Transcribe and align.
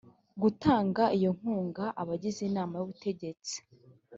gutanga 0.41 1.03
iyo 1.17 1.31
nkunga 1.37 1.85
abagize 2.01 2.39
inama 2.49 2.73
y 2.79 2.83
ubutegetsi 2.85 3.55